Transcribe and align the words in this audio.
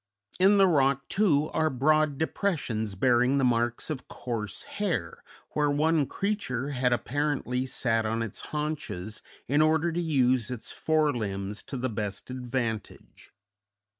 In 0.39 0.57
the 0.57 0.65
rock, 0.65 1.07
too, 1.09 1.51
are 1.53 1.69
broad 1.69 2.17
depressions 2.17 2.95
bearing 2.95 3.37
the 3.37 3.43
marks 3.43 3.91
of 3.91 4.07
coarse 4.07 4.63
hair, 4.63 5.23
where 5.51 5.69
one 5.69 6.07
creature 6.07 6.69
had 6.69 6.91
apparently 6.91 7.67
sat 7.67 8.03
on 8.03 8.23
its 8.23 8.41
haunches 8.49 9.21
in 9.47 9.61
order 9.61 9.91
to 9.91 10.01
use 10.01 10.49
its 10.49 10.71
fore 10.71 11.13
limbs 11.15 11.61
to 11.61 11.77
the 11.77 11.87
best 11.87 12.31
advantage. 12.31 13.31